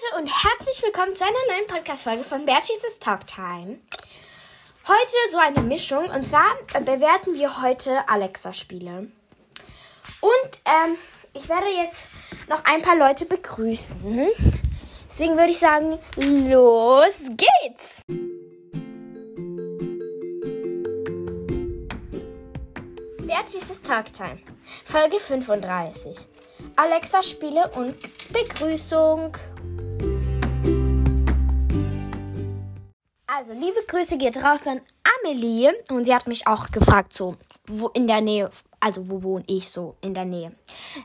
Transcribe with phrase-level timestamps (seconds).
[0.00, 3.78] Leute und herzlich willkommen zu einer neuen Podcast-Folge von Bertie's Talk Time.
[4.86, 9.10] Heute so eine Mischung und zwar bewerten wir heute Alexa-Spiele.
[10.20, 10.96] Und ähm,
[11.34, 12.04] ich werde jetzt
[12.48, 14.28] noch ein paar Leute begrüßen.
[15.06, 18.02] Deswegen würde ich sagen, los geht's!
[23.26, 24.38] Bertie's Talk Time,
[24.84, 26.16] Folge 35.
[26.76, 27.96] Alexa-Spiele und
[28.32, 29.32] Begrüßung.
[33.32, 34.80] Also, liebe Grüße geht raus an
[35.22, 35.70] Amelie.
[35.88, 39.70] Und sie hat mich auch gefragt, so, wo in der Nähe, also wo wohne ich
[39.70, 40.52] so in der Nähe.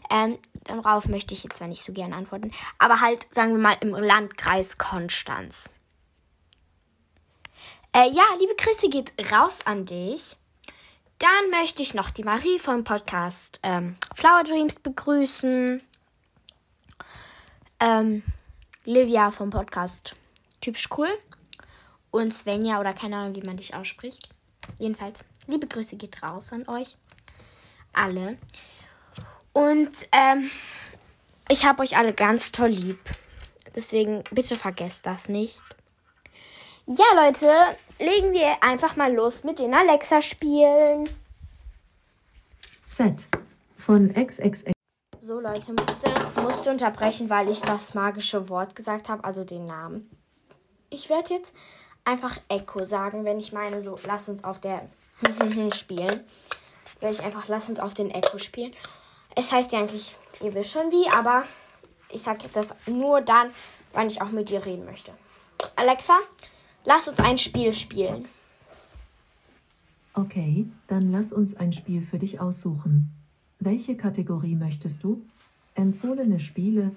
[0.10, 3.78] Ähm, darauf möchte ich jetzt zwar nicht so gerne antworten, aber halt, sagen wir mal,
[3.82, 5.70] im Landkreis Konstanz.
[7.94, 10.36] Äh, ja, liebe Grüße geht raus an dich.
[11.20, 15.82] Dann möchte ich noch die Marie vom Podcast ähm, Flower Dreams begrüßen.
[17.80, 18.24] Ähm,
[18.84, 20.16] Livia vom Podcast
[20.60, 21.10] Typisch Cool
[22.16, 24.30] und Svenja oder keine Ahnung, wie man dich ausspricht.
[24.80, 26.98] Jedenfalls, liebe Grüße geht raus an euch.
[27.94, 28.38] Alle.
[29.54, 30.50] Und ähm,
[31.50, 33.00] ich habe euch alle ganz toll lieb.
[33.76, 35.62] Deswegen bitte vergesst das nicht.
[36.88, 37.52] Ja, Leute,
[38.00, 41.10] legen wir einfach mal los mit den Alexa-Spielen.
[42.86, 43.26] Set
[43.78, 44.72] von XXX.
[45.20, 50.10] So, Leute, musste, musste unterbrechen, weil ich das magische Wort gesagt habe, also den Namen.
[50.90, 51.56] Ich werde jetzt
[52.06, 54.88] einfach Echo sagen, wenn ich meine, so, lass uns auf der
[55.76, 56.22] spielen.
[57.00, 58.72] Werde ich einfach, lass uns auf den Echo spielen.
[59.36, 61.44] Es heißt ja eigentlich, ihr wisst schon wie, aber
[62.10, 63.50] ich sage das nur dann,
[63.94, 65.12] wann ich auch mit dir reden möchte.
[65.76, 66.18] Alexa,
[66.86, 68.28] lass uns ein Spiel spielen.
[70.14, 73.12] Okay, dann lass uns ein Spiel für dich aussuchen.
[73.60, 75.22] Welche Kategorie möchtest du?
[75.74, 76.92] Empfohlene Spiele,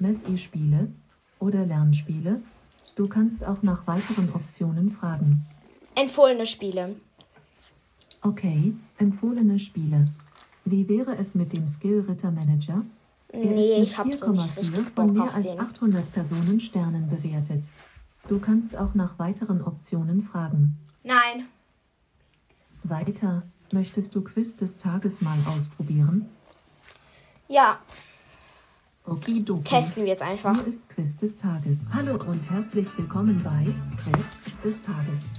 [0.00, 0.88] Map-E-Spiele
[1.38, 2.40] oder Lernspiele?
[2.96, 5.44] Du kannst auch nach weiteren Optionen fragen.
[5.94, 6.96] Empfohlene Spiele.
[8.22, 10.06] Okay, empfohlene Spiele.
[10.64, 12.84] Wie wäre es mit dem Skill Ritter Manager?
[13.28, 15.60] Er Nee, ist ich hab mit so nicht 4,4 richtig von mehr als den.
[15.60, 17.64] 800 Personen Sternen bewertet.
[18.28, 20.78] Du kannst auch nach weiteren Optionen fragen.
[21.04, 21.46] Nein.
[22.82, 23.42] Weiter,
[23.72, 26.26] möchtest du Quiz des Tages mal ausprobieren?
[27.48, 27.78] Ja,
[29.06, 29.62] Okidoki.
[29.62, 30.56] testen wir jetzt einfach.
[30.56, 31.88] Hier ist Quiz des Tages.
[31.94, 35.30] Hallo und herzlich willkommen bei Quiz des Tages.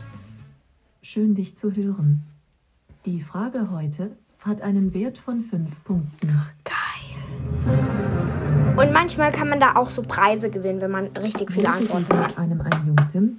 [1.01, 2.23] Schön dich zu hören.
[3.05, 6.27] Die Frage heute hat einen Wert von 5 Punkten.
[6.63, 6.75] Geil.
[8.77, 12.17] Und manchmal kann man da auch so Preise gewinnen, wenn man richtig viele Wo Antworten
[12.17, 12.37] hat.
[12.37, 13.37] einem ein Jungtim?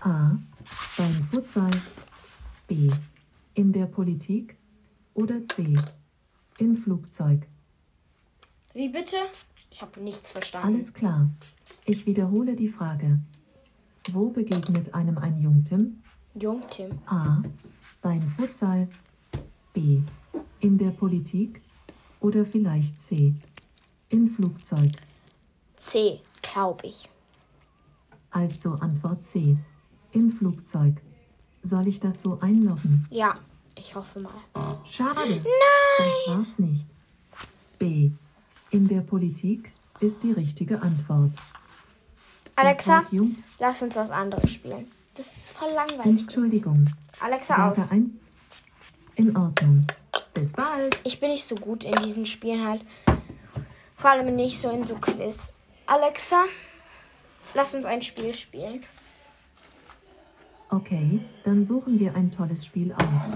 [0.00, 0.30] A.
[0.96, 1.70] Beim Futsal.
[2.68, 2.88] B.
[3.54, 4.56] In der Politik.
[5.14, 5.74] Oder C.
[6.58, 7.40] Im Flugzeug.
[8.78, 9.16] Wie bitte?
[9.72, 10.68] Ich habe nichts verstanden.
[10.68, 11.28] Alles klar.
[11.84, 13.18] Ich wiederhole die Frage.
[14.12, 16.00] Wo begegnet einem ein Jungtim?
[16.40, 16.96] Jung Tim.
[17.06, 17.42] A.
[18.00, 18.88] Beim Futsal.
[19.72, 20.02] B.
[20.60, 21.60] In der Politik.
[22.20, 23.34] Oder vielleicht C.
[24.10, 24.92] Im Flugzeug.
[25.74, 27.08] C, glaube ich.
[28.30, 29.56] Also Antwort C.
[30.12, 31.02] Im Flugzeug.
[31.62, 33.08] Soll ich das so einloggen?
[33.10, 33.40] Ja,
[33.74, 34.30] ich hoffe mal.
[34.84, 35.18] Schade.
[35.18, 35.42] Nein.
[35.42, 36.86] Das war's nicht.
[37.80, 38.12] B.
[38.70, 41.36] In der Politik ist die richtige Antwort.
[42.54, 43.04] Alexa,
[43.58, 44.90] lass uns was anderes spielen.
[45.14, 46.22] Das ist voll langweilig.
[46.22, 46.86] Entschuldigung.
[47.20, 47.90] Alexa Sage aus.
[47.90, 48.18] ein.
[49.16, 49.86] In Ordnung.
[50.34, 51.00] Bis bald.
[51.04, 52.84] Ich bin nicht so gut in diesen Spielen halt.
[53.96, 55.54] Vor allem nicht so in so Quiz.
[55.86, 56.44] Alexa,
[57.54, 58.84] lass uns ein Spiel spielen.
[60.70, 63.32] Okay, dann suchen wir ein tolles Spiel aus.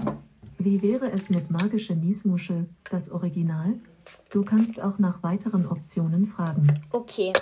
[0.59, 3.73] Wie wäre es mit Magische Miesmuschel, das Original?
[4.29, 6.67] Du kannst auch nach weiteren Optionen fragen.
[6.91, 7.33] Okay.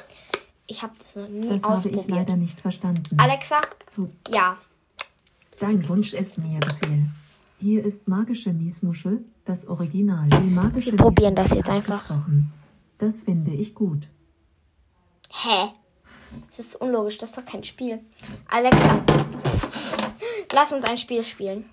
[0.68, 2.08] Ich habe das noch nie Das habe ich ausprobiert.
[2.10, 3.18] leider nicht verstanden.
[3.20, 4.58] Alexa, Zu ja.
[5.60, 7.08] Dein Wunsch ist mir Befehl.
[7.60, 10.28] Hier ist Magische Miesmuschel, das Original.
[10.30, 12.20] Die magische Wir probieren das Miesmuschel jetzt einfach.
[12.98, 14.08] Das finde ich gut.
[15.30, 15.70] Hä?
[16.48, 18.00] Das ist unlogisch, das ist doch kein Spiel.
[18.50, 19.02] Alexa,
[20.54, 21.66] lass uns ein Spiel spielen.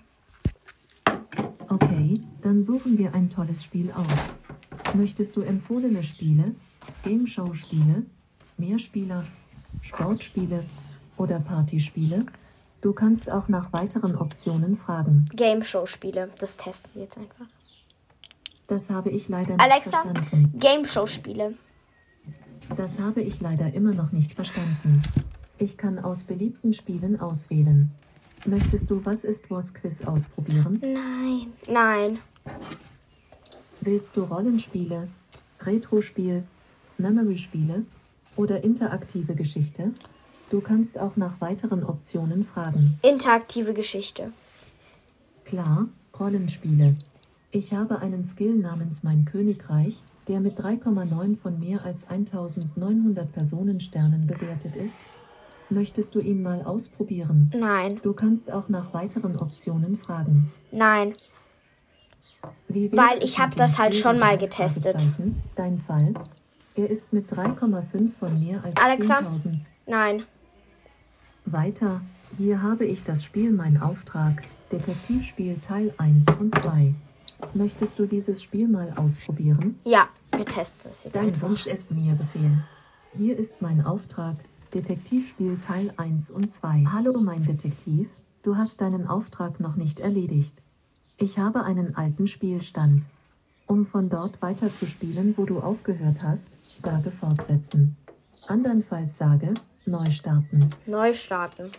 [1.69, 4.05] Okay, dann suchen wir ein tolles Spiel aus.
[4.93, 6.55] Möchtest du empfohlene Spiele,
[7.03, 8.03] Game Show Spiele,
[8.57, 9.23] Mehrspieler,
[9.81, 10.63] Sportspiele
[11.17, 12.25] oder Partyspiele?
[12.81, 15.29] Du kannst auch nach weiteren Optionen fragen.
[15.35, 17.45] Game Show Spiele, das testen wir jetzt einfach.
[18.67, 20.59] Das habe ich leider nicht Alexa, verstanden.
[20.59, 21.55] Game Show Spiele.
[22.77, 25.01] Das habe ich leider immer noch nicht verstanden.
[25.57, 27.91] Ich kann aus beliebten Spielen auswählen.
[28.45, 30.79] Möchtest du Was ist Was Quiz ausprobieren?
[30.81, 31.53] Nein.
[31.67, 32.19] Nein.
[33.81, 35.07] Willst du Rollenspiele,
[35.61, 36.43] Retro-Spiel,
[36.97, 37.85] Memory-Spiele
[38.35, 39.91] oder interaktive Geschichte?
[40.49, 42.99] Du kannst auch nach weiteren Optionen fragen.
[43.03, 44.33] Interaktive Geschichte.
[45.45, 45.87] Klar,
[46.19, 46.95] Rollenspiele.
[47.51, 54.27] Ich habe einen Skill namens Mein Königreich, der mit 3,9 von mehr als 1900 Personensternen
[54.27, 54.99] bewertet ist.
[55.69, 57.49] Möchtest du ihn mal ausprobieren?
[57.55, 57.99] Nein.
[58.01, 60.51] Du kannst auch nach weiteren Optionen fragen.
[60.71, 61.13] Nein.
[62.67, 64.95] Weil ich es hab mit das halt schon mal getestet.
[65.55, 66.13] Dein Fall?
[66.75, 69.19] Er ist mit 3,5 von mehr als Alexa?
[69.19, 69.69] 10.000.
[69.85, 70.23] Nein.
[71.45, 72.01] Weiter,
[72.37, 76.93] hier habe ich das Spiel Mein Auftrag, Detektivspiel Teil 1 und 2.
[77.53, 79.79] Möchtest du dieses Spiel mal ausprobieren?
[79.83, 81.49] Ja, wir testen es jetzt Dein einfach.
[81.49, 82.63] Wunsch ist mir Befehl.
[83.17, 84.35] Hier ist mein Auftrag,
[84.73, 86.85] Detektivspiel Teil 1 und 2.
[86.93, 88.09] Hallo mein Detektiv,
[88.43, 90.55] du hast deinen Auftrag noch nicht erledigt.
[91.21, 93.03] Ich habe einen alten Spielstand.
[93.67, 97.97] Um von dort weiter zu spielen, wo du aufgehört hast, sage fortsetzen.
[98.47, 99.53] Andernfalls sage
[99.85, 100.69] neu starten.
[100.85, 101.71] Neu starten.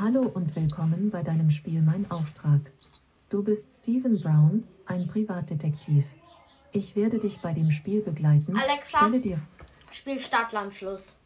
[0.00, 2.60] Hallo und willkommen bei deinem Spiel Mein Auftrag.
[3.30, 6.04] Du bist Stephen Brown, ein Privatdetektiv.
[6.72, 8.56] Ich werde dich bei dem Spiel begleiten.
[8.56, 8.98] Alexa?
[8.98, 9.38] Stelle dir.
[9.92, 11.16] Spiel Stadt, Land, Fluss.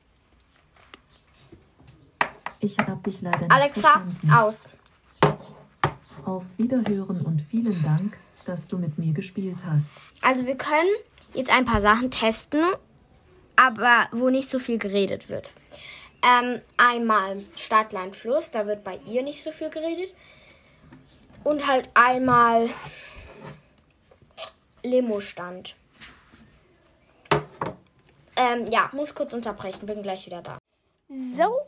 [2.61, 4.31] Ich habe dich leider nicht Alexa, verstanden.
[4.31, 4.69] aus.
[6.27, 9.93] Auf Wiederhören und vielen Dank, dass du mit mir gespielt hast.
[10.23, 10.89] Also wir können
[11.35, 12.65] jetzt ein paar Sachen testen,
[13.55, 15.53] aber wo nicht so viel geredet wird.
[16.25, 20.13] Ähm, einmal Stadt, Land, Fluss, da wird bei ihr nicht so viel geredet.
[21.45, 22.69] Und halt einmal
[24.83, 25.77] Limo-Stand.
[28.35, 30.59] Ähm, ja, muss kurz unterbrechen, bin gleich wieder da.
[31.09, 31.61] So,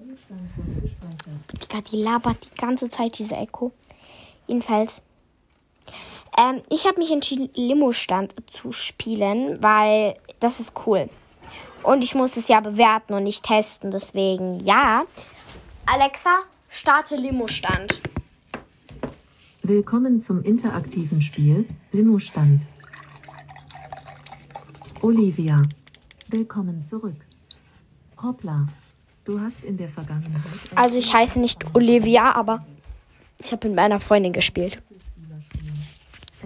[1.63, 3.73] Digga, die labert die ganze Zeit, diese Echo.
[4.49, 5.03] Jedenfalls,
[6.39, 11.09] ähm, ich habe mich entschieden, Limo-Stand zu spielen, weil das ist cool.
[11.83, 15.05] Und ich muss es ja bewerten und nicht testen, deswegen ja.
[15.85, 18.01] Alexa, starte Limo-Stand.
[19.63, 22.63] Willkommen zum interaktiven Spiel Limo-Stand.
[25.03, 25.63] Olivia,
[26.29, 27.17] willkommen zurück.
[28.23, 28.65] Hoppla,
[29.27, 30.43] du hast in der Vergangenheit
[30.75, 32.65] Also ich heiße nicht Olivia, aber
[33.39, 34.81] ich habe mit meiner Freundin gespielt.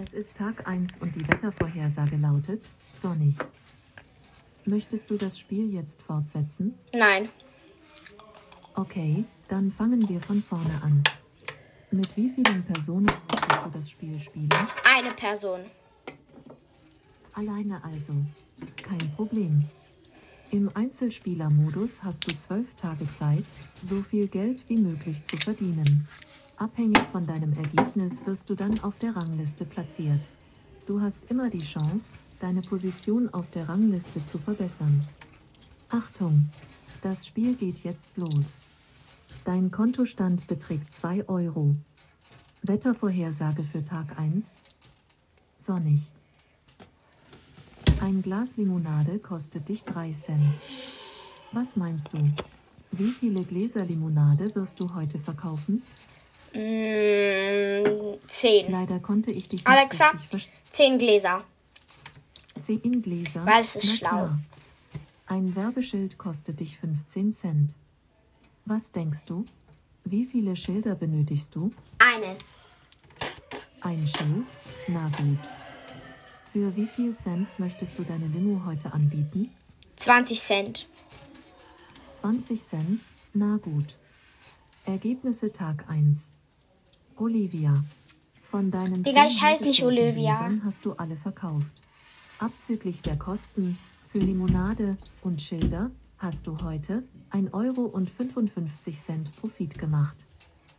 [0.03, 3.35] Es ist Tag 1 und die Wettervorhersage lautet sonnig.
[4.65, 6.73] Möchtest du das Spiel jetzt fortsetzen?
[6.93, 7.29] Nein.
[8.75, 11.03] Okay, dann fangen wir von vorne an.
[11.91, 14.49] Mit wie vielen Personen möchtest du das Spiel spielen?
[14.83, 15.59] Eine Person.
[17.33, 18.13] Alleine also.
[18.77, 19.65] Kein Problem.
[20.51, 23.43] Im Einzelspielermodus hast du zwölf Tage Zeit,
[23.81, 26.07] so viel Geld wie möglich zu verdienen.
[26.57, 30.29] Abhängig von deinem Ergebnis wirst du dann auf der Rangliste platziert.
[30.85, 35.05] Du hast immer die Chance, deine Position auf der Rangliste zu verbessern.
[35.89, 36.49] Achtung!
[37.01, 38.59] Das Spiel geht jetzt los.
[39.43, 41.75] Dein Kontostand beträgt 2 Euro.
[42.61, 44.55] Wettervorhersage für Tag 1.
[45.57, 45.99] Sonnig.
[47.99, 50.59] Ein Glas Limonade kostet dich 3 Cent.
[51.51, 52.19] Was meinst du?
[52.91, 55.83] Wie viele Gläser Limonade wirst du heute verkaufen?
[56.53, 58.71] Mm, zehn.
[58.71, 60.11] Leider konnte ich dich nicht Alexa?
[60.69, 61.43] Zehn Gläser.
[62.61, 63.45] 10 Gläser.
[63.45, 64.09] Weil es ist Na schlau.
[64.09, 64.39] klar.
[65.25, 67.73] Ein Werbeschild kostet dich 15 Cent.
[68.65, 69.45] Was denkst du?
[70.05, 71.71] Wie viele Schilder benötigst du?
[71.97, 72.37] Einen.
[73.81, 74.47] Ein Schild?
[74.87, 75.39] Na gut.
[76.53, 79.49] Für wie viel Cent möchtest du deine Limo heute anbieten?
[79.95, 80.87] 20 Cent.
[82.11, 83.01] 20 Cent?
[83.33, 83.97] Na gut.
[84.85, 86.31] Ergebnisse Tag 1.
[87.23, 87.73] Olivia.
[88.51, 90.51] Von deinen Digga, 10 ich heiß nicht Olivia.
[90.65, 91.71] Hast du alle verkauft.
[92.37, 93.77] Abzüglich der Kosten
[94.11, 100.17] für Limonade und Schilder hast du heute 1 Euro und 55 Cent Profit gemacht.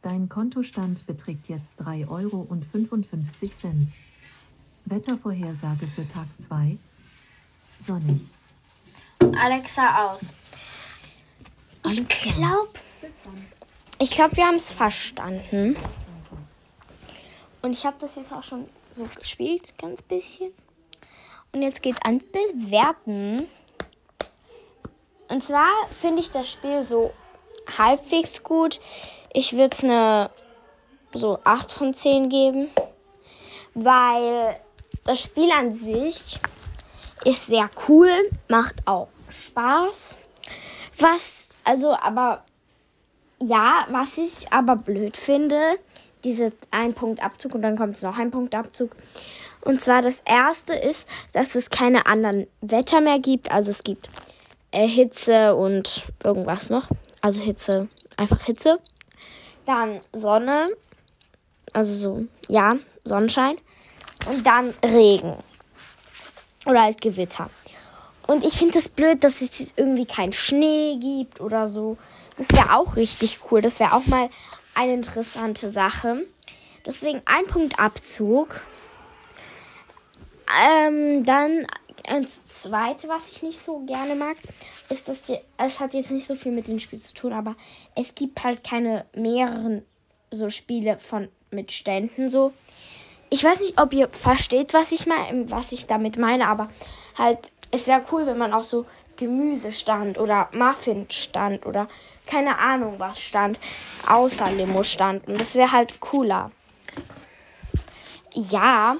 [0.03, 3.91] Dein Kontostand beträgt jetzt 3 Euro und 55 Cent.
[4.85, 6.77] Wettervorhersage für Tag 2.
[7.79, 8.21] Sonnig.
[9.43, 10.35] Alexa aus.
[11.87, 12.69] Ich glaube,
[13.99, 15.77] ich glaube, wir haben es verstanden.
[17.65, 20.53] Und ich habe das jetzt auch schon so gespielt, ganz bisschen.
[21.51, 23.49] Und jetzt geht's ans Bewerten.
[25.29, 27.11] Und zwar finde ich das Spiel so
[27.79, 28.81] halbwegs gut.
[29.33, 30.31] Ich würde es eine
[31.15, 32.69] so 8 von 10 geben,
[33.73, 34.61] weil
[35.05, 36.39] das Spiel an sich
[37.25, 38.11] ist sehr cool,
[38.47, 40.19] macht auch Spaß.
[40.99, 42.45] Was, also, aber,
[43.41, 45.79] ja, was ich aber blöd finde,
[46.25, 48.91] diese ein Punkt Abzug und dann kommt noch ein Punkt Abzug.
[49.61, 53.51] Und zwar das erste ist, dass es keine anderen Wetter mehr gibt.
[53.51, 54.11] Also es gibt
[54.73, 56.89] äh, Hitze und irgendwas noch.
[57.21, 58.79] Also Hitze, einfach Hitze.
[59.65, 60.69] Dann Sonne,
[61.73, 63.57] also so, ja, Sonnenschein.
[64.31, 65.35] Und dann Regen.
[66.67, 67.49] Oder halt Gewitter.
[68.27, 71.97] Und ich finde es das blöd, dass es jetzt irgendwie keinen Schnee gibt oder so.
[72.37, 73.61] Das wäre auch richtig cool.
[73.61, 74.29] Das wäre auch mal
[74.75, 76.27] eine interessante Sache.
[76.87, 78.63] Deswegen ein Punkt Abzug.
[80.69, 81.67] Ähm, dann
[82.07, 84.37] das zweite, was ich nicht so gerne mag,
[84.91, 87.57] ist, dass die, es hat jetzt nicht so viel mit dem Spiel zu tun, aber
[87.95, 89.83] es gibt halt keine mehreren
[90.31, 92.53] so Spiele von mit Ständen so.
[93.31, 96.69] Ich weiß nicht, ob ihr versteht, was ich meine, was ich damit meine, aber
[97.17, 97.39] halt
[97.71, 101.89] es wäre cool, wenn man auch so Gemüsestand oder Muffinstand oder
[102.27, 103.59] keine Ahnung was stand,
[104.09, 105.27] außer Limo stand.
[105.29, 106.51] Und das wäre halt cooler.
[108.33, 108.97] Ja.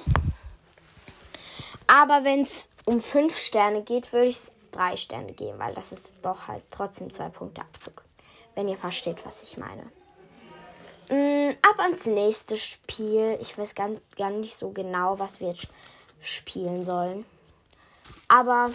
[1.87, 5.93] Aber wenn es um fünf Sterne geht, würde ich es drei Sterne geben, weil das
[5.93, 8.03] ist doch halt trotzdem zwei Punkte Abzug.
[8.55, 9.85] Wenn ihr versteht, was ich meine.
[11.11, 13.39] Mm, ab ans nächste Spiel.
[13.41, 15.69] Ich weiß ganz gar nicht so genau, was wir jetzt
[16.21, 17.25] spielen sollen.
[18.29, 18.71] Aber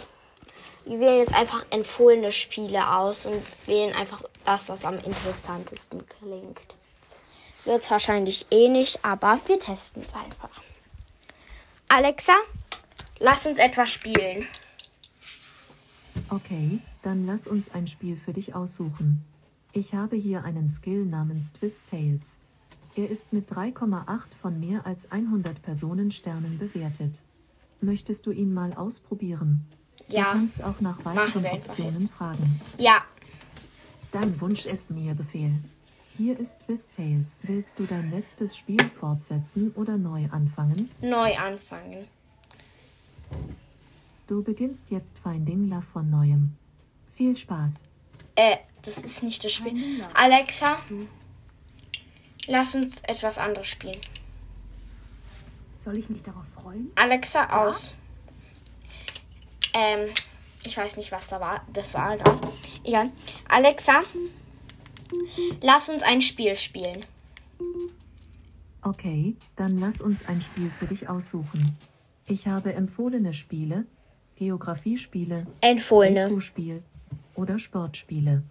[0.84, 6.76] wir wählen jetzt einfach empfohlene Spiele aus und wählen einfach das, was am interessantesten klingt.
[7.64, 10.62] Wird wahrscheinlich eh nicht, aber wir testen es einfach.
[11.88, 12.34] Alexa,
[13.18, 14.46] lass uns etwas spielen.
[16.30, 19.24] Okay, dann lass uns ein Spiel für dich aussuchen.
[19.72, 22.40] Ich habe hier einen Skill namens Twist Tales.
[22.96, 27.22] Er ist mit 3,8 von mehr als 100 Personensternen bewertet.
[27.80, 29.66] Möchtest du ihn mal ausprobieren?
[30.12, 30.24] Ja.
[30.32, 32.60] Du kannst auch nach weiteren Optionen fragen.
[32.78, 33.02] Ja,
[34.12, 35.52] Dein Wunsch ist mir Befehl.
[36.16, 37.38] Hier ist Twist Tales.
[37.44, 40.90] Willst du dein letztes Spiel fortsetzen oder neu anfangen?
[41.00, 42.08] neu anfangen.
[44.26, 46.56] Du beginnst jetzt Finding Love von neuem.
[47.14, 47.84] Viel Spaß.
[48.34, 50.04] Äh, das ist nicht das Spiel.
[50.14, 50.78] Alexa,
[52.48, 53.98] lass uns etwas anderes spielen.
[55.84, 56.90] Soll ich mich darauf freuen?
[56.96, 57.94] Alexa aus.
[59.74, 60.12] Ähm,
[60.64, 61.62] ich weiß nicht, was da war.
[61.72, 62.40] Das war gerade.
[62.84, 63.10] Egal.
[63.48, 64.02] Alexa,
[65.60, 67.04] lass uns ein Spiel spielen.
[68.82, 71.76] Okay, dann lass uns ein Spiel für dich aussuchen.
[72.26, 73.86] Ich habe empfohlene Spiele,
[74.36, 76.24] Geografiespiele, Empfohlene.
[76.24, 76.82] Retro-Spiel
[77.34, 78.42] oder Sportspiele.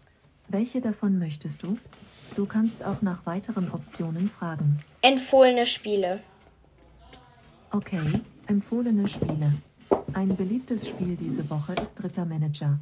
[0.47, 1.77] Welche davon möchtest du?
[2.35, 4.79] Du kannst auch nach weiteren Optionen fragen.
[5.01, 6.21] Empfohlene Spiele.
[7.71, 9.53] Okay, empfohlene Spiele.
[10.13, 12.79] Ein beliebtes Spiel diese Woche ist Rittermanager.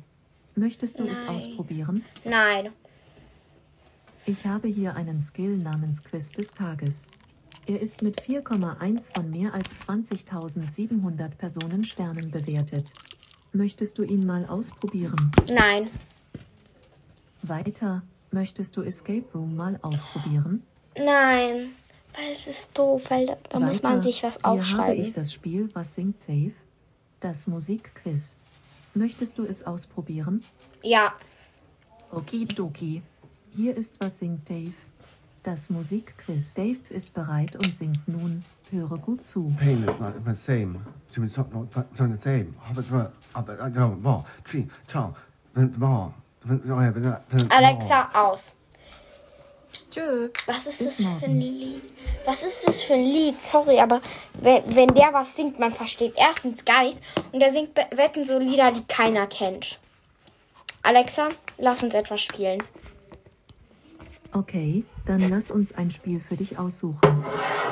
[0.56, 1.36] Möchtest du es Nein.
[1.36, 2.06] ausprobieren?
[2.24, 2.70] Nein.
[4.26, 7.08] Ich habe hier einen Skill namens Quiz des Tages.
[7.68, 12.92] Er ist mit 4,1 von mehr als 20.700 Personensternen bewertet.
[13.54, 15.32] Möchtest du ihn mal ausprobieren?
[15.54, 15.90] Nein.
[17.44, 20.64] Weiter, möchtest du Escape Room mal ausprobieren?
[20.98, 21.70] Nein.
[22.14, 25.04] Weil es ist doof, weil da, da muss man Weiter, sich was Hier habe aufschreiben.
[25.06, 26.54] ich das Spiel Was singt Dave?
[27.20, 28.36] Das Musikquiz.
[28.94, 30.44] Möchtest du es ausprobieren?
[30.84, 31.14] Ja.
[32.12, 33.02] Okidoki.
[33.56, 34.74] Hier ist Was singt Dave?
[35.44, 36.54] Das Musikquiz.
[36.54, 38.44] Dave ist bereit und singt nun.
[38.70, 39.52] Höre gut zu.
[39.60, 40.80] pain is not the same.
[41.14, 42.54] To be not not not the same.
[42.70, 44.26] Aber aber aber I don't know.
[44.44, 44.68] Tree,
[45.54, 46.14] war.
[47.50, 48.56] Alexa aus.
[49.92, 50.30] Tschö.
[50.46, 51.40] Was ist das für ein.
[51.40, 51.84] Lied?
[52.26, 53.42] Was ist das für ein Lied?
[53.42, 54.02] Sorry, aber
[54.42, 57.02] wenn, wenn der was singt, man versteht erstens gar nichts.
[57.32, 59.80] Und der singt wetten so Lieder, die keiner kennt.
[60.84, 62.64] Alexa, lass uns etwas spielen.
[64.34, 67.00] Okay, dann lass uns ein Spiel für dich aussuchen.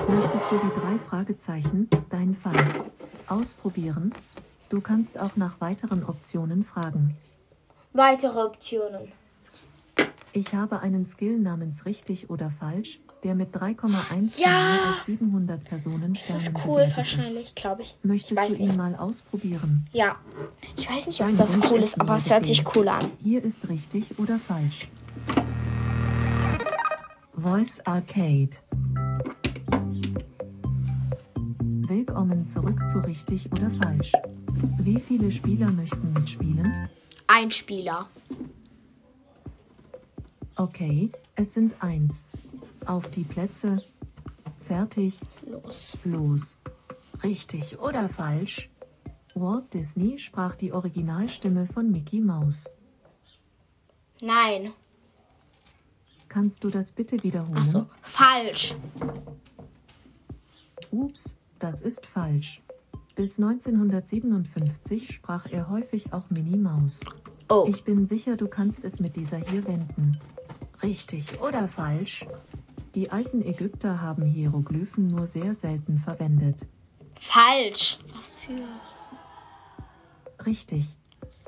[0.07, 2.85] Möchtest du die drei Fragezeichen, dein Fall,
[3.27, 4.13] ausprobieren?
[4.69, 7.15] Du kannst auch nach weiteren Optionen fragen.
[7.93, 9.11] Weitere Optionen.
[10.37, 14.79] Ich habe einen Skill namens richtig oder falsch, der mit 3,1 Ja!
[14.97, 17.95] als 700 Personen Das ist cool, wahrscheinlich, glaube ich.
[18.03, 18.75] Möchtest ich du ihn nicht.
[18.77, 19.87] mal ausprobieren?
[19.93, 20.17] Ja.
[20.75, 23.11] Ich weiß nicht, ob Dein das cool ist aber es hört sich cool an.
[23.23, 24.89] Hier ist richtig oder falsch.
[27.37, 28.49] Voice Arcade.
[31.87, 34.11] Willkommen zurück zu richtig oder falsch.
[34.79, 36.89] Wie viele Spieler möchten mitspielen?
[37.27, 38.07] Ein Spieler.
[40.57, 42.29] Okay, es sind eins.
[42.85, 43.83] Auf die Plätze.
[44.65, 45.97] Fertig, Los.
[46.03, 46.57] los.
[47.23, 48.69] Richtig oder falsch?
[49.33, 52.71] Walt Disney sprach die Originalstimme von Mickey Mouse.
[54.21, 54.71] Nein.
[56.29, 57.57] Kannst du das bitte wiederholen?
[57.59, 57.85] Ach so.
[58.01, 58.75] Falsch.
[60.91, 62.61] Ups, das ist falsch.
[63.15, 67.01] Bis 1957 sprach er häufig auch Minnie Maus.
[67.49, 67.65] Oh.
[67.67, 70.17] Ich bin sicher, du kannst es mit dieser hier wenden.
[70.85, 72.27] Richtig oder falsch?
[72.93, 76.67] Die alten Ägypter haben Hieroglyphen nur sehr selten verwendet.
[77.19, 77.97] Falsch.
[78.15, 78.61] Was für.
[80.45, 80.95] Richtig.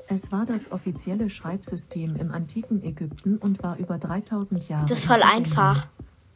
[0.08, 4.86] Es war das offizielle Schreibsystem im antiken Ägypten und war über 3000 Jahre.
[4.88, 5.86] Das ist voll einfach.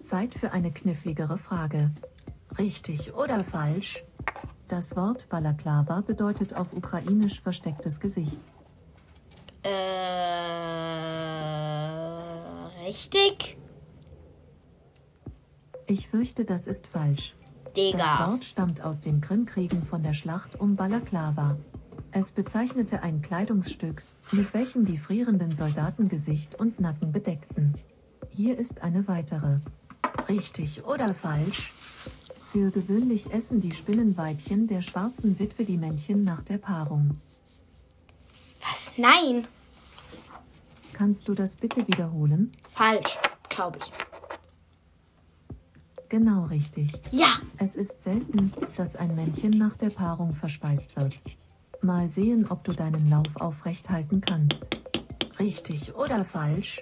[0.00, 1.90] Zeit für eine kniffligere Frage.
[2.56, 4.04] Richtig oder falsch?
[4.68, 8.38] Das Wort Balaklava bedeutet auf Ukrainisch verstecktes Gesicht.
[9.64, 10.31] Äh.
[12.92, 13.56] Richtig?
[15.86, 17.34] Ich fürchte, das ist falsch.
[17.64, 18.28] Das Digga.
[18.28, 21.56] Wort stammt aus den Krimkriegen von der Schlacht um Balaklava.
[22.10, 27.72] Es bezeichnete ein Kleidungsstück, mit welchem die frierenden Soldaten Gesicht und Nacken bedeckten.
[28.28, 29.60] Hier ist eine weitere.
[30.28, 31.72] Richtig oder falsch?
[32.52, 37.18] Für gewöhnlich essen die Spinnenweibchen der schwarzen Witwe die Männchen nach der Paarung.
[38.60, 38.92] Was?
[38.98, 39.46] Nein.
[41.02, 42.52] Kannst du das bitte wiederholen?
[42.68, 43.18] Falsch.
[43.48, 43.92] Glaube ich.
[46.08, 46.92] Genau richtig.
[47.10, 47.26] Ja.
[47.58, 51.20] Es ist selten, dass ein Männchen nach der Paarung verspeist wird.
[51.80, 54.64] Mal sehen, ob du deinen Lauf aufrecht halten kannst.
[55.40, 56.80] Richtig oder falsch?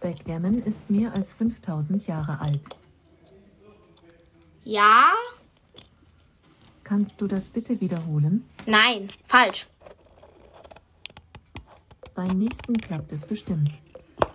[0.00, 2.66] Backgammon ist mehr als 5000 Jahre alt.
[4.64, 5.12] Ja.
[6.82, 8.44] Kannst du das bitte wiederholen?
[8.66, 9.10] Nein.
[9.28, 9.68] Falsch.
[12.14, 13.70] Beim nächsten klappt es bestimmt.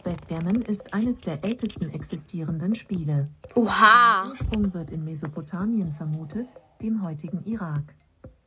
[0.03, 3.29] Backgammon ist eines der ältesten existierenden Spiele.
[3.55, 4.29] Oha.
[4.29, 7.95] Ursprung wird in Mesopotamien vermutet, dem heutigen Irak.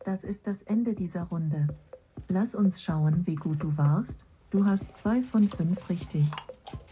[0.04, 1.68] Das ist das Ende dieser Runde.
[2.28, 4.24] Lass uns schauen, wie gut du warst.
[4.50, 6.26] Du hast zwei von fünf richtig.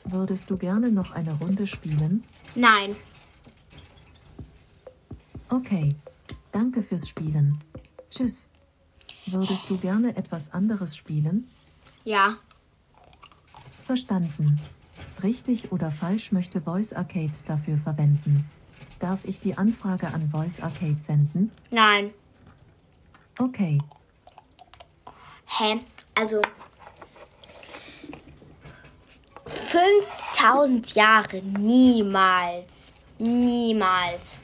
[0.05, 2.25] Würdest du gerne noch eine Runde spielen?
[2.55, 2.97] Nein.
[5.49, 5.95] Okay.
[6.53, 7.59] Danke fürs Spielen.
[8.11, 8.49] Tschüss.
[9.27, 11.47] Würdest du gerne etwas anderes spielen?
[12.05, 12.37] Ja.
[13.85, 14.61] Verstanden.
[15.23, 18.49] Richtig oder falsch möchte Voice Arcade dafür verwenden.
[18.99, 21.51] Darf ich die Anfrage an Voice Arcade senden?
[21.71, 22.13] Nein.
[23.39, 23.81] Okay.
[25.47, 25.79] Hä?
[26.15, 26.41] Also.
[29.47, 31.43] 5000 Jahre.
[31.43, 32.95] Niemals.
[33.19, 34.43] Niemals.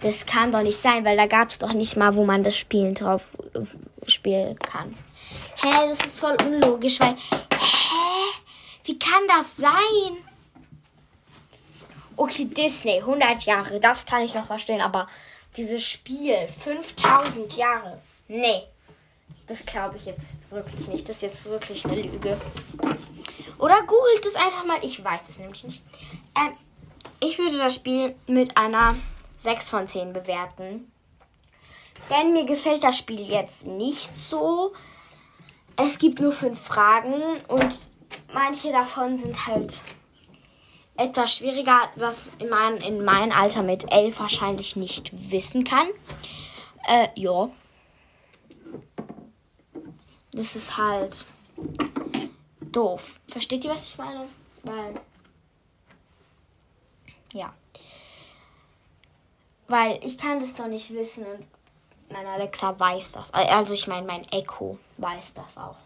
[0.00, 2.56] Das kann doch nicht sein, weil da gab es doch nicht mal, wo man das
[2.56, 3.64] Spielen drauf äh,
[4.08, 4.94] spielen kann.
[5.64, 7.14] Hä, das ist voll unlogisch, weil.
[7.14, 8.38] Hä?
[8.84, 10.28] Wie kann das sein?
[12.16, 15.08] Okay, Disney, 100 Jahre, das kann ich noch verstehen, aber
[15.56, 18.64] dieses Spiel, 5000 Jahre, nee,
[19.46, 21.08] das glaube ich jetzt wirklich nicht.
[21.08, 22.38] Das ist jetzt wirklich eine Lüge.
[23.58, 25.82] Oder googelt es einfach mal, ich weiß es nämlich nicht.
[26.36, 26.52] Ähm,
[27.20, 28.96] ich würde das Spiel mit einer
[29.38, 30.92] 6 von 10 bewerten.
[32.10, 34.74] Denn mir gefällt das Spiel jetzt nicht so.
[35.76, 37.90] Es gibt nur fünf Fragen und
[38.32, 39.80] manche davon sind halt
[40.96, 45.88] etwas schwieriger, was mein, in mein Alter mit elf wahrscheinlich nicht wissen kann.
[46.86, 47.50] Äh, ja.
[50.32, 51.26] Das ist halt
[52.60, 53.20] doof.
[53.28, 54.26] Versteht ihr, was ich meine?
[54.62, 54.94] Weil.
[57.32, 57.52] Ja.
[59.66, 61.46] Weil ich kann das doch nicht wissen und
[62.14, 63.34] mein Alexa weiß das.
[63.34, 65.76] Also ich meine, mein Echo weiß das auch.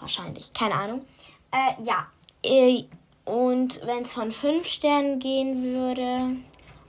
[0.00, 0.52] Wahrscheinlich.
[0.52, 1.04] Keine Ahnung.
[1.52, 2.06] Äh, ja.
[2.42, 2.84] Äh,
[3.24, 6.36] Und wenn es von 5 Sternen gehen würde,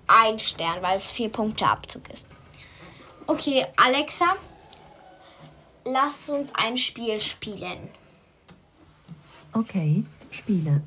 [0.07, 2.27] ein Stern, weil es vier Punkte Abzug ist.
[3.27, 4.35] Okay, Alexa,
[5.85, 7.89] lass uns ein Spiel spielen.
[9.53, 10.81] Okay, Spiele.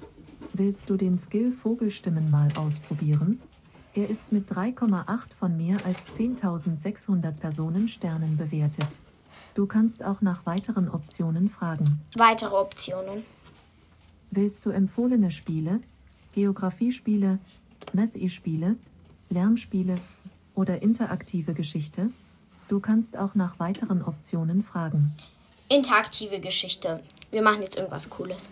[0.54, 3.40] Willst du den Skill Vogelstimmen mal ausprobieren?
[3.96, 8.88] Er ist mit 3,8 von mehr als 10.600 Personensternen bewertet.
[9.54, 12.00] Du kannst auch nach weiteren Optionen fragen.
[12.16, 13.22] Weitere Optionen.
[14.32, 15.78] Willst du empfohlene Spiele,
[16.32, 17.38] Geografiespiele,
[17.92, 18.74] Math-E-Spiele,
[19.30, 19.94] Lernspiele
[20.56, 22.10] oder interaktive Geschichte?
[22.68, 25.14] Du kannst auch nach weiteren Optionen fragen.
[25.68, 27.00] Interaktive Geschichte.
[27.30, 28.50] Wir machen jetzt irgendwas Cooles.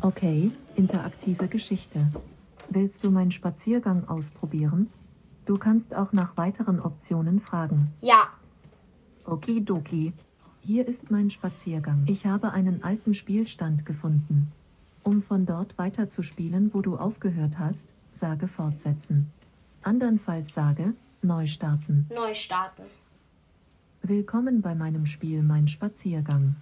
[0.00, 2.06] Okay, interaktive Geschichte.
[2.74, 4.88] Willst du meinen Spaziergang ausprobieren?
[5.44, 7.92] Du kannst auch nach weiteren Optionen fragen.
[8.00, 8.30] Ja,
[9.26, 10.14] Okidoki.
[10.62, 12.04] Hier ist mein Spaziergang.
[12.06, 14.52] Ich habe einen alten Spielstand gefunden.
[15.02, 19.30] Um von dort weiter zu spielen, wo du aufgehört hast, sage fortsetzen.
[19.82, 22.08] Andernfalls sage neu starten.
[22.14, 22.84] neu starten.
[24.00, 26.56] Willkommen bei meinem Spiel Mein Spaziergang.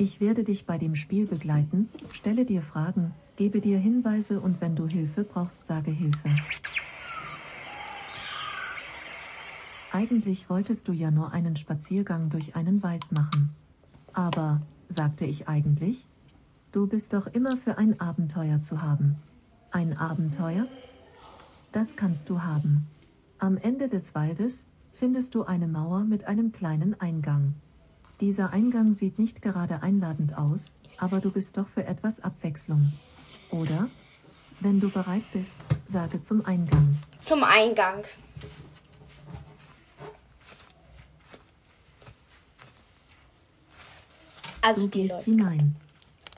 [0.00, 4.76] Ich werde dich bei dem Spiel begleiten, stelle dir Fragen, gebe dir Hinweise und wenn
[4.76, 6.30] du Hilfe brauchst, sage Hilfe.
[9.90, 13.50] Eigentlich wolltest du ja nur einen Spaziergang durch einen Wald machen.
[14.12, 16.06] Aber sagte ich eigentlich?
[16.70, 19.16] Du bist doch immer für ein Abenteuer zu haben.
[19.72, 20.68] Ein Abenteuer?
[21.72, 22.86] Das kannst du haben.
[23.40, 27.54] Am Ende des Waldes findest du eine Mauer mit einem kleinen Eingang.
[28.20, 32.92] Dieser Eingang sieht nicht gerade einladend aus, aber du bist doch für etwas Abwechslung.
[33.50, 33.88] Oder?
[34.60, 36.96] Wenn du bereit bist, sage zum Eingang.
[37.20, 38.02] Zum Eingang.
[44.62, 45.24] Also Du gehst Leute.
[45.24, 45.76] hinein.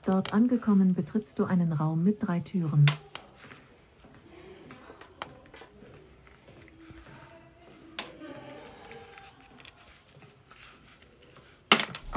[0.05, 2.87] Dort angekommen betrittst du einen Raum mit drei Türen.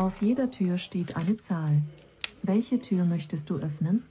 [0.04, 1.82] Auf jeder Tür steht eine Zahl.
[2.42, 4.04] Welche Tür möchtest du öffnen?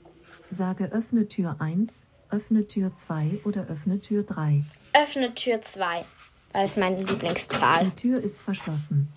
[0.49, 4.63] Sage öffne Tür 1, öffne Tür 2 oder öffne Tür 3.
[4.99, 6.03] Öffne Tür 2,
[6.51, 7.85] weil es meine Lieblingszahl.
[7.85, 9.09] Die Tür ist verschlossen.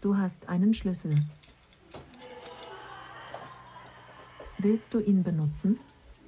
[0.00, 1.14] Du hast einen Schlüssel.
[4.56, 5.80] Willst du ihn benutzen?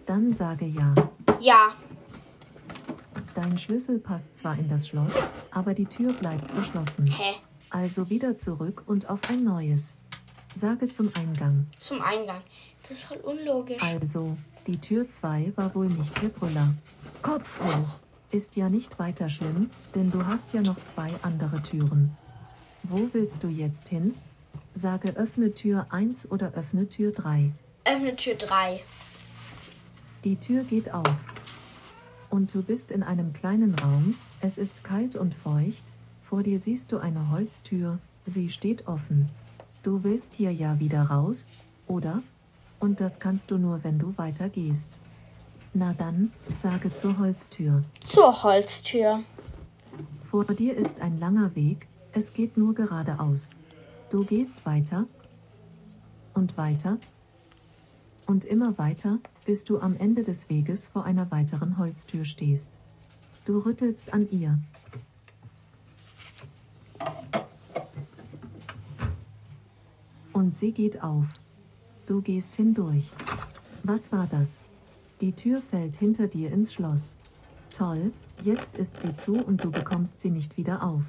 [0.04, 0.94] Dann sage ja.
[1.40, 1.72] Ja,
[3.34, 5.14] Dein Schlüssel passt zwar in das Schloss,
[5.50, 7.06] aber die Tür bleibt verschlossen.
[7.06, 7.36] hä?
[7.74, 9.98] Also wieder zurück und auf ein neues.
[10.54, 11.66] Sage zum Eingang.
[11.80, 12.40] Zum Eingang.
[12.82, 13.82] Das ist voll unlogisch.
[13.82, 14.36] Also,
[14.68, 16.72] die Tür 2 war wohl nicht der Brüller.
[17.20, 17.98] Kopf hoch!
[18.30, 22.16] Ist ja nicht weiter schlimm, denn du hast ja noch zwei andere Türen.
[22.84, 24.14] Wo willst du jetzt hin?
[24.74, 27.50] Sage öffne Tür 1 oder öffne Tür 3.
[27.86, 28.84] Öffne Tür 3.
[30.22, 31.16] Die Tür geht auf.
[32.30, 35.84] Und du bist in einem kleinen Raum, es ist kalt und feucht,
[36.34, 39.28] vor dir siehst du eine Holztür, sie steht offen.
[39.84, 41.48] Du willst hier ja wieder raus,
[41.86, 42.24] oder?
[42.80, 44.98] Und das kannst du nur, wenn du weiter gehst.
[45.74, 47.84] Na dann, sage zur Holztür.
[48.02, 49.20] Zur Holztür.
[50.28, 53.54] Vor dir ist ein langer Weg, es geht nur geradeaus.
[54.10, 55.06] Du gehst weiter
[56.34, 56.98] und weiter
[58.26, 62.72] und immer weiter, bis du am Ende des Weges vor einer weiteren Holztür stehst.
[63.44, 64.58] Du rüttelst an ihr.
[70.34, 71.26] Und sie geht auf.
[72.06, 73.10] Du gehst hindurch.
[73.84, 74.62] Was war das?
[75.20, 77.16] Die Tür fällt hinter dir ins Schloss.
[77.72, 81.04] Toll, jetzt ist sie zu und du bekommst sie nicht wieder auf.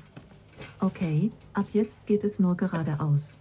[0.79, 3.35] Okay, ab jetzt geht es nur geradeaus.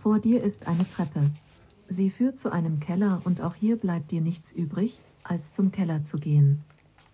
[0.00, 1.30] Vor dir ist eine Treppe.
[1.88, 6.04] Sie führt zu einem Keller und auch hier bleibt dir nichts übrig, als zum Keller
[6.04, 6.64] zu gehen.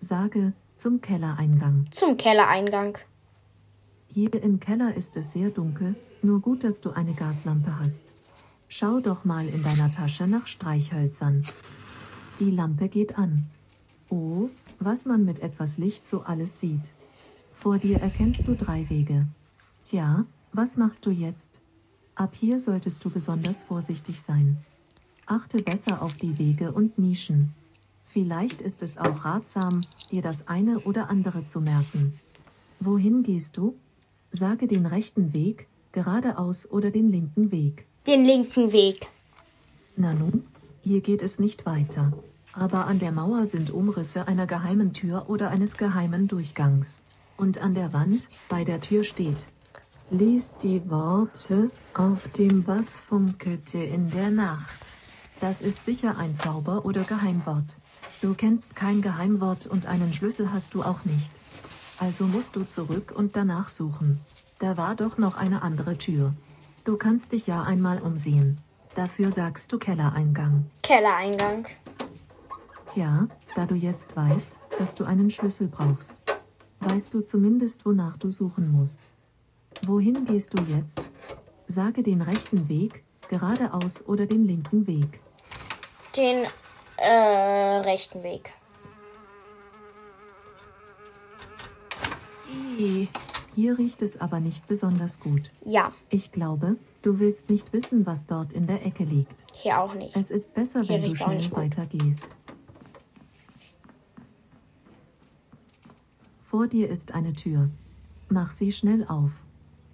[0.01, 1.87] Sage, zum Kellereingang.
[1.91, 2.99] Zum Kellereingang.
[4.09, 8.13] Hier im Keller ist es sehr dunkel, nur gut, dass du eine Gaslampe hast.
[8.69, 11.45] Schau doch mal in deiner Tasche nach Streichhölzern.
[12.39, 13.47] Die Lampe geht an.
[14.11, 16.91] Oh, was man mit etwas Licht so alles sieht.
[17.53, 19.27] Vor dir erkennst du drei Wege.
[19.85, 21.61] Tja, was machst du jetzt?
[22.15, 24.59] Ab hier solltest du besonders vorsichtig sein.
[25.27, 27.55] Achte besser auf die Wege und Nischen.
[28.09, 32.19] Vielleicht ist es auch ratsam, dir das eine oder andere zu merken.
[32.81, 33.75] Wohin gehst du?
[34.31, 37.87] Sage den rechten Weg, geradeaus oder den linken Weg.
[38.07, 39.07] Den linken Weg.
[39.97, 40.45] Na nun,
[40.83, 42.13] hier geht es nicht weiter.
[42.53, 47.01] Aber an der Mauer sind Umrisse einer geheimen Tür oder eines geheimen Durchgangs.
[47.37, 49.45] Und an der Wand, bei der Tür steht.
[50.11, 54.81] Lies die Worte, auf dem was funkelte in der Nacht.
[55.41, 57.77] Das ist sicher ein Zauber oder Geheimwort.
[58.21, 61.31] Du kennst kein Geheimwort und einen Schlüssel hast du auch nicht.
[61.99, 64.21] Also musst du zurück und danach suchen.
[64.59, 66.35] Da war doch noch eine andere Tür.
[66.85, 68.59] Du kannst dich ja einmal umsehen.
[68.97, 70.67] Dafür sagst du Kellereingang.
[70.83, 71.67] Kellereingang.
[72.87, 76.15] Tja, da du jetzt weißt, dass du einen Schlüssel brauchst,
[76.81, 79.01] weißt du zumindest, wonach du suchen musst.
[79.83, 81.01] Wohin gehst du jetzt?
[81.69, 85.21] Sage den rechten Weg, geradeaus oder den linken Weg.
[86.17, 86.47] Den
[87.01, 88.53] äh, rechten Weg.
[93.55, 95.51] Hier riecht es aber nicht besonders gut.
[95.65, 99.35] Ja, Ich glaube, du willst nicht wissen, was dort in der Ecke liegt.
[99.53, 100.17] hier auch nicht.
[100.17, 102.37] Es ist besser, Hier wenn du schnell weitergehst.
[106.49, 107.69] Vor dir ist eine Tür.
[108.29, 109.31] Mach sie schnell auf.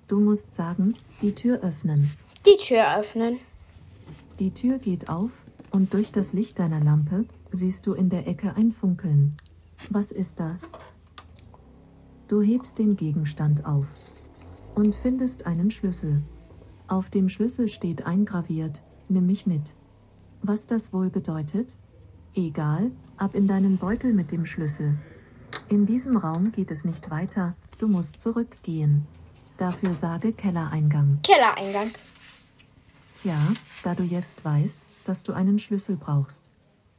[0.09, 2.11] Du musst sagen, die Tür öffnen.
[2.47, 3.39] Die Tür öffnen.
[4.39, 5.31] Die Tür geht auf,
[5.75, 9.37] und durch das Licht deiner Lampe siehst du in der Ecke ein Funkeln.
[9.91, 10.71] Was ist das?
[12.29, 13.89] Du hebst den Gegenstand auf
[14.77, 16.23] und findest einen Schlüssel.
[16.87, 19.75] Auf dem Schlüssel steht eingraviert, nimm mich mit.
[20.43, 21.75] Was das wohl bedeutet?
[22.35, 24.97] Egal, ab in deinen Beutel mit dem Schlüssel.
[25.69, 29.07] In diesem Raum geht es nicht weiter, du musst zurückgehen.
[29.59, 31.19] Dafür sage Kellereingang.
[31.25, 31.91] Kellereingang.
[33.17, 33.39] Tja,
[33.83, 36.45] da du jetzt weißt, dass du einen Schlüssel brauchst.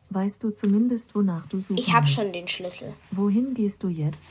[0.09, 2.13] Weißt du zumindest, wonach du suchen Ich habe musst.
[2.15, 2.93] schon den Schlüssel.
[3.11, 4.27] Wohin gehst du jetzt?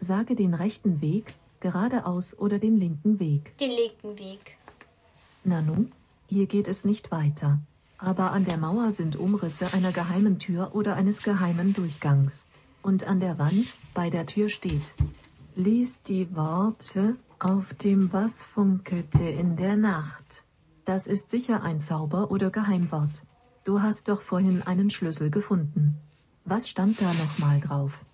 [0.00, 3.56] Sage den rechten Weg, geradeaus oder den linken Weg.
[3.58, 4.56] Den linken Weg.
[5.44, 5.86] Nanu,
[6.28, 7.58] hier geht es nicht weiter.
[7.96, 12.46] Aber an der Mauer sind Umrisse einer geheimen Tür oder eines geheimen Durchgangs.
[12.82, 14.92] Und an der Wand, bei der Tür steht.
[15.56, 20.24] Lies die Worte, auf dem was funkelte in der Nacht.
[20.88, 23.20] Das ist sicher ein Zauber oder Geheimwort.
[23.64, 25.98] Du hast doch vorhin einen Schlüssel gefunden.
[26.46, 28.06] Was stand da nochmal drauf?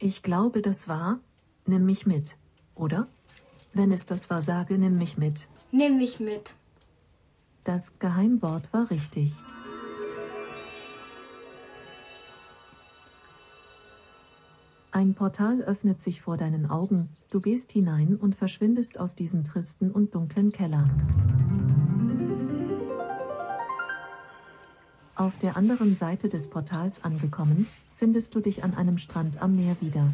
[0.00, 1.20] Ich glaube, das war,
[1.66, 2.36] nimm mich mit,
[2.74, 3.06] oder?
[3.74, 5.46] Wenn es das war, sage, nimm mich mit.
[5.70, 6.56] Nimm mich mit.
[7.62, 9.32] Das Geheimwort war richtig.
[14.90, 19.92] Ein Portal öffnet sich vor deinen Augen, du gehst hinein und verschwindest aus diesem tristen
[19.92, 20.90] und dunklen Keller.
[25.16, 29.74] Auf der anderen Seite des Portals angekommen, findest du dich an einem Strand am Meer
[29.80, 30.12] wieder.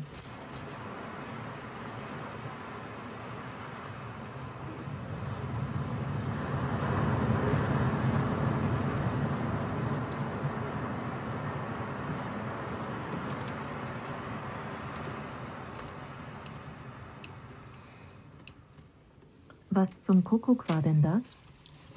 [19.70, 21.36] Was zum Kuckuck war denn das?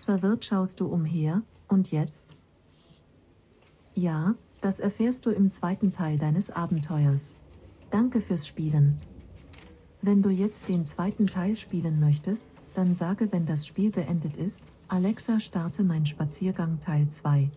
[0.02, 2.26] Verwirrt schaust du umher, und jetzt?
[3.96, 7.36] Ja, das erfährst du im zweiten Teil deines Abenteuers.
[7.92, 9.00] Danke fürs Spielen.
[10.02, 14.64] Wenn du jetzt den zweiten Teil spielen möchtest, dann sage, wenn das Spiel beendet ist,
[14.90, 17.50] Alexa starte mein Spaziergang Teil 2.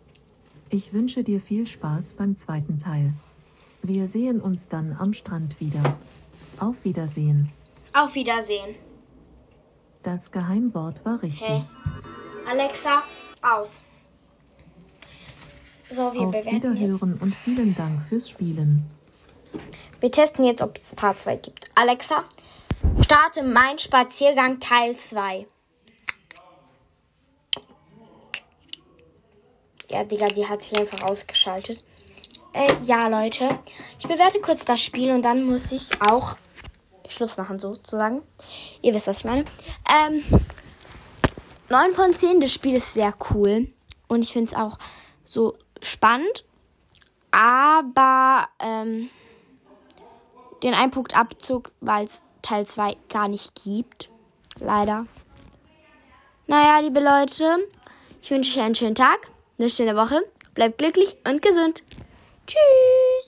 [0.71, 3.15] Ich wünsche dir viel Spaß beim zweiten Teil.
[3.83, 5.99] Wir sehen uns dann am Strand wieder.
[6.59, 7.51] Auf Wiedersehen.
[7.93, 8.77] Auf Wiedersehen.
[10.03, 11.49] Das Geheimwort war richtig.
[11.49, 11.63] Okay.
[12.51, 13.03] Alexa,
[13.43, 13.83] aus.
[15.91, 17.03] So, wir Auf bewerten jetzt.
[17.03, 18.85] Wiederhören und vielen Dank fürs Spielen.
[20.01, 21.71] Wir testen jetzt, ob es Part 2 gibt.
[21.75, 22.25] Alexa,
[23.01, 25.47] starte mein Spaziergang Teil 2.
[29.91, 31.83] Ja, Digga, die hat sich einfach ausgeschaltet.
[32.53, 33.49] Äh, ja, Leute.
[33.99, 36.37] Ich bewerte kurz das Spiel und dann muss ich auch
[37.09, 38.23] Schluss machen, sozusagen.
[38.83, 39.45] Ihr wisst, was ich meine.
[39.89, 40.23] Ähm,
[41.71, 43.69] 9 von 10, das Spiel ist sehr cool.
[44.09, 44.79] Und ich finde es auch
[45.25, 46.45] so spannend.
[47.31, 49.11] Aber, ähm,
[50.63, 54.11] den Einpunktabzug, weil es Teil 2 gar nicht gibt.
[54.59, 55.07] Leider.
[56.47, 57.59] Naja, liebe Leute,
[58.23, 60.23] ich wünsche euch einen schönen Tag, eine schöne Woche.
[60.55, 61.83] Bleibt glücklich und gesund.
[62.47, 63.28] Tschüss.